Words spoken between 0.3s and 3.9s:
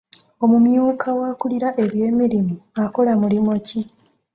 Omumyuka w'akulira eby'emirimu akola mulimu ki?